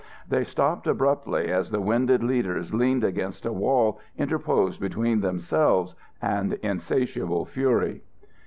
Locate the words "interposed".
4.17-4.81